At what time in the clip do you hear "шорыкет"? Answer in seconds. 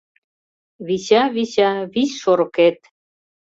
2.21-2.79